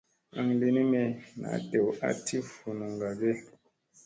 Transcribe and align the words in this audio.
Aŋ 0.39 0.47
lini 0.59 0.83
me 0.91 1.01
naa 1.41 1.57
dew 1.71 1.87
a 2.07 2.09
ti 2.25 2.37
vunuŋga 2.49 3.09
ge? 3.19 3.31